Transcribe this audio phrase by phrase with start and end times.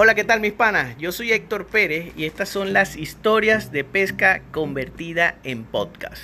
[0.00, 0.96] Hola, ¿qué tal mis panas?
[0.98, 6.22] Yo soy Héctor Pérez y estas son las historias de pesca convertida en podcast,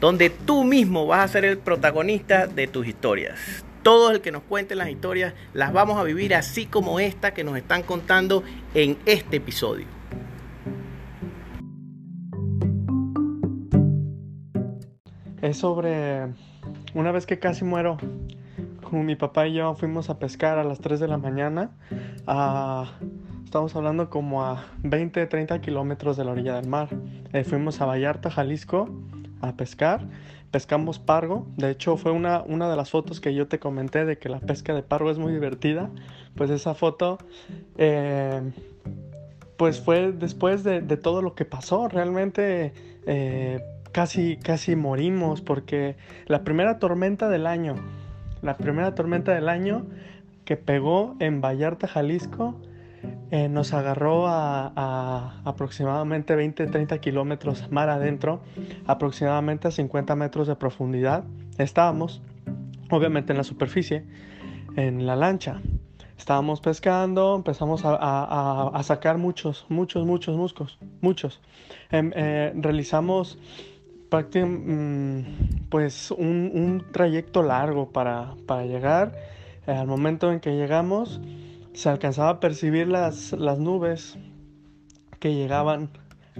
[0.00, 3.64] donde tú mismo vas a ser el protagonista de tus historias.
[3.84, 7.44] Todo el que nos cuente las historias las vamos a vivir así como esta que
[7.44, 8.42] nos están contando
[8.74, 9.86] en este episodio.
[15.40, 16.26] Es sobre
[16.92, 17.98] una vez que casi muero
[19.00, 21.70] mi papá y yo fuimos a pescar a las 3 de la mañana.
[23.44, 26.88] estamos hablando como a 20, 30 kilómetros de la orilla del mar.
[27.32, 28.90] Eh, fuimos a Vallarta, Jalisco,
[29.40, 30.06] a pescar.
[30.50, 31.46] Pescamos pargo.
[31.56, 34.40] De hecho, fue una, una de las fotos que yo te comenté de que la
[34.40, 35.88] pesca de pargo es muy divertida.
[36.36, 37.18] Pues esa foto,
[37.78, 38.42] eh,
[39.56, 41.88] pues fue después de, todo lo que pasó.
[41.88, 42.74] Realmente
[43.06, 47.76] eh, casi, casi morimos porque la primera tormenta del año
[48.42, 49.86] la primera tormenta del año
[50.44, 52.60] que pegó en Vallarta, Jalisco,
[53.30, 58.40] eh, nos agarró a, aproximadamente 20-30 kilómetros mar adentro,
[58.86, 61.24] aproximadamente a 50 metros de profundidad.
[61.58, 62.20] Estábamos,
[62.90, 64.04] obviamente, en la superficie,
[64.76, 65.60] en la lancha.
[66.18, 71.40] Estábamos pescando, empezamos a, sacar muchos, muchos, muchos muscos, muchos.
[71.90, 73.38] Em, eh, realizamos
[74.12, 75.20] Mm,
[75.72, 78.34] pues un, trayecto largo para,
[78.66, 79.14] llegar.
[79.66, 81.18] Eh, al momento en que llegamos,
[81.72, 84.18] se alcanzaba a percibir las, las nubes
[85.18, 85.88] que llegaban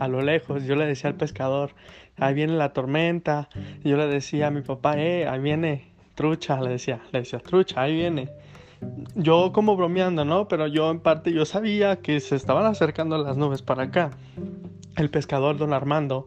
[0.00, 0.64] a lo lejos.
[0.64, 1.70] Yo le decía al pescador,
[2.16, 3.48] ahí viene la tormenta.
[3.84, 7.82] Yo le decía a mi papá, eh, ahí viene trucha, le decía, le decía, trucha,
[7.82, 8.30] ahí viene.
[9.14, 10.48] Yo como bromeando, ¿no?
[10.48, 14.10] Pero yo en parte yo sabía que se estaban acercando las nubes para acá.
[14.96, 16.26] El pescador, don Armando,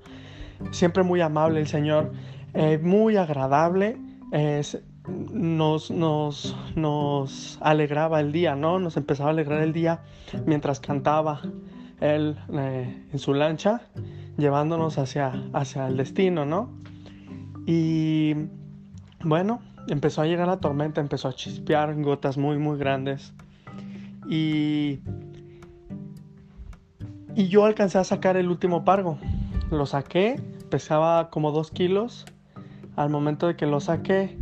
[0.71, 2.13] siempre muy amable el Señor,
[2.53, 3.97] eh, muy agradable,
[5.31, 8.79] nos, nos, nos, alegraba el día, ¿no?
[8.79, 10.01] Nos empezaba a alegrar el día
[10.45, 11.41] mientras cantaba
[11.99, 13.81] él eh, en su lancha,
[14.37, 16.69] llevándonos hacia, hacia el destino, ¿no?
[17.65, 18.35] Y
[19.23, 23.33] bueno, empezó a llegar la tormenta, empezó a chispear gotas muy, muy grandes.
[24.29, 24.99] Y,
[27.35, 29.17] y yo alcancé a sacar el último pargo.
[29.69, 32.25] Lo saqué pesaba como 2 kilos.
[32.95, 34.37] Al momento de que lo saqué,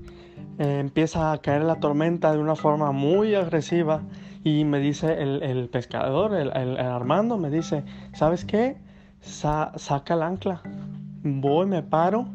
[0.59, 4.01] eh, empieza a caer la tormenta de una forma muy agresiva.
[4.43, 8.77] Y me dice el, pescador, el, Armando, me dice, ¿sabes qué?
[9.21, 10.61] saca el ancla.
[11.23, 12.27] Voy, me paro.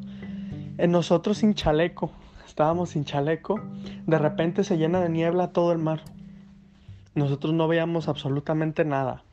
[0.78, 2.10] Eh, nosotros sin chaleco,
[2.46, 3.60] estábamos sin chaleco.
[4.06, 6.02] De repente se llena de niebla todo el mar.
[7.14, 9.24] Nosotros no veíamos absolutamente nada.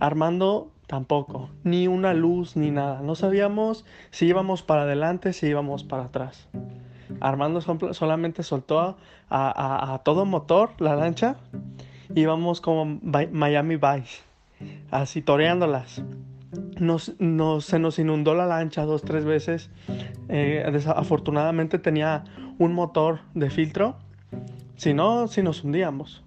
[0.00, 3.00] Armando tampoco, ni una luz ni nada.
[3.00, 6.48] No sabíamos si íbamos para adelante, si íbamos para atrás.
[7.20, 8.96] Armando solamente soltó
[9.30, 11.36] a, todo motor la lancha.
[12.12, 14.22] Íbamos como Miami Vice,
[14.90, 16.02] así toreándolas.
[16.80, 17.14] Nos,
[17.60, 19.70] se nos inundó la lancha dos, tres veces.
[20.28, 22.24] Eh, afortunadamente tenía
[22.58, 23.94] un motor de filtro.
[24.74, 26.24] Si no, si nos hundíamos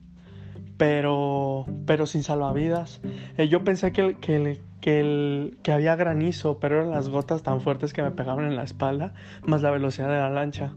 [0.78, 3.02] pero, pero sin salvavidas.
[3.38, 7.94] Eh, yo pensé que, que, que, que había granizo, pero eran las gotas tan fuertes
[7.94, 9.14] que me pegaban en la espalda,
[9.46, 10.74] más la velocidad de la lancha.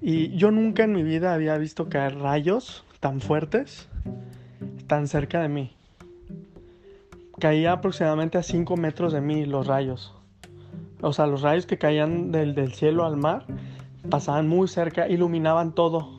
[0.00, 3.88] Y yo nunca en mi vida había visto caer rayos tan fuertes,
[4.86, 5.76] tan cerca de mí.
[7.38, 10.14] Caía aproximadamente a 5 metros de mí los rayos.
[11.02, 13.44] O sea, los rayos que caían del, del cielo al mar
[14.08, 16.15] pasaban muy cerca, iluminaban todo.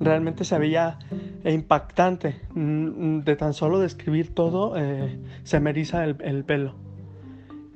[0.00, 0.98] Realmente se veía
[1.44, 2.40] impactante.
[2.54, 6.74] Mm, de tan solo describir todo, eh, se me eriza el, pelo.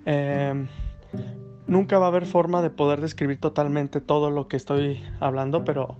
[0.05, 0.69] Em,
[1.67, 5.97] nunca va a haber forma de poder describir totalmente todo lo que estoy hablando, pero,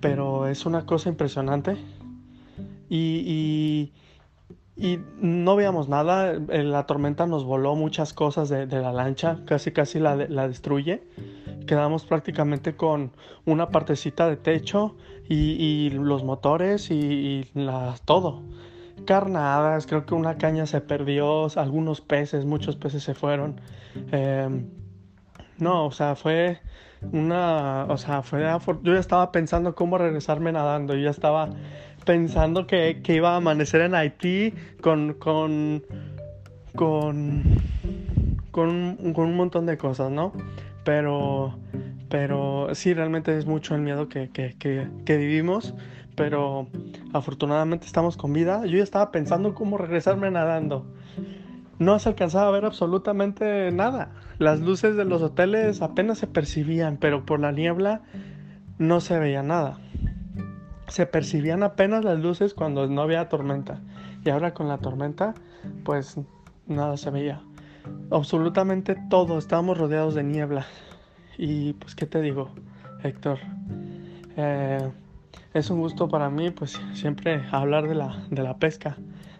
[0.00, 1.76] pero es una cosa impresionante.
[2.88, 3.92] Y,
[5.20, 9.98] no veíamos nada, eh, la tormenta nos voló muchas cosas de, la lancha, casi casi
[9.98, 11.02] la, la destruye
[11.66, 13.12] quedamos prácticamente con
[13.44, 14.96] una partecita de techo
[15.28, 17.48] y, los motores y,
[18.04, 18.42] todo.
[19.06, 23.60] Carnadas, creo que una caña se perdió, algunos peces, muchos peces se fueron.
[24.12, 24.68] Em,
[25.58, 26.60] no, o sea, fue
[27.12, 28.42] una, o sea, fue,
[28.82, 31.50] yo ya estaba pensando cómo regresarme nadando, yo ya estaba
[32.04, 34.52] pensando que, iba a amanecer en Haití
[34.82, 35.82] con, con,
[36.74, 37.42] con,
[38.50, 40.32] con un montón de cosas, ¿no?
[40.90, 41.54] Pero,
[42.08, 45.72] pero sí, realmente es mucho el miedo que, que, que, vivimos.
[46.16, 46.66] Pero
[47.12, 48.66] afortunadamente estamos con vida.
[48.66, 50.84] Yo ya estaba pensando cómo regresarme nadando.
[51.78, 54.10] No se alcanzaba a ver absolutamente nada.
[54.38, 58.00] Las luces de los hoteles apenas se percibían, pero por la niebla
[58.78, 59.78] no se veía nada.
[60.88, 63.80] se percibían apenas las luces cuando no había tormenta.
[64.24, 65.34] Y ahora con la tormenta,
[65.84, 66.16] pues
[66.66, 67.42] nada se veía.
[68.10, 70.66] Absolutamente todo, estábamos rodeados de niebla.
[71.38, 72.50] Y pues, ¿qué te digo,
[73.02, 73.38] Héctor?
[74.36, 74.90] Eh,
[75.54, 78.96] es un gusto para mí, pues siempre hablar de la, de la pesca.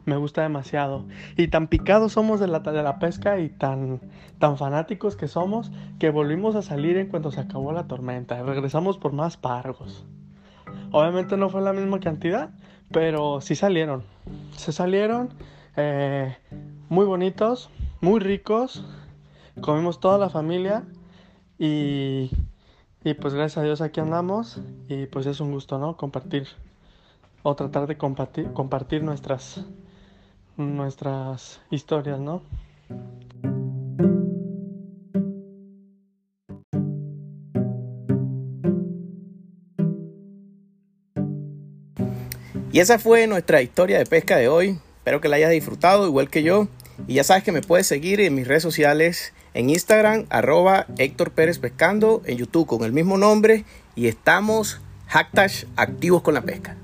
[0.06, 1.04] Me gusta demasiado.
[1.36, 4.00] Y tan picados somos de la, de la pesca y tan,
[4.38, 8.42] tan fanáticos que somos que volvimos a salir en cuanto se acabó la tormenta.
[8.42, 10.06] Regresamos por más pargos.
[10.90, 12.50] Obviamente no fue la misma cantidad,
[12.90, 14.02] pero sí salieron.
[14.56, 15.30] Se salieron
[15.76, 16.36] eh,
[16.88, 17.70] muy bonitos,
[18.00, 18.84] muy ricos.
[19.60, 20.84] Comimos toda la familia
[21.58, 22.30] y
[23.02, 25.96] y pues gracias a Dios aquí andamos y pues es un gusto, ¿no?
[25.96, 26.48] Compartir
[27.42, 29.64] o tratar de compartir, compartir nuestras,
[30.58, 32.42] nuestras historias, ¿no?
[42.70, 44.78] Y esa fue nuestra historia de pesca de hoy.
[44.98, 46.68] Espero que la hayas disfrutado igual que yo.
[47.06, 51.32] Y ya sabes que me puedes seguir en mis redes sociales en Instagram, arroba Héctor
[51.32, 53.64] Pérez Pescando, en YouTube con el mismo nombre
[53.96, 56.76] y estamos hashtag activos con la pesca.